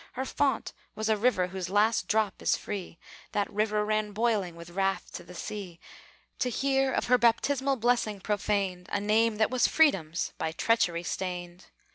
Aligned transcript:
Her 0.13 0.25
font 0.25 0.73
was 0.95 1.09
a 1.09 1.15
river 1.15 1.49
whose 1.49 1.69
last 1.69 2.07
drop 2.07 2.41
is 2.41 2.57
free: 2.57 2.97
That 3.33 3.47
river 3.53 3.85
ran 3.85 4.13
boiling 4.13 4.55
with 4.55 4.71
wrath 4.71 5.11
to 5.11 5.23
the 5.23 5.35
sea, 5.35 5.79
To 6.39 6.49
hear 6.49 6.91
of 6.91 7.05
her 7.05 7.19
baptismal 7.19 7.75
blessing 7.75 8.19
profaned; 8.19 8.89
A 8.91 8.99
name 8.99 9.35
that 9.37 9.51
was 9.51 9.67
Freedom's, 9.67 10.33
by 10.39 10.53
treachery 10.53 11.03
stained. 11.03 11.67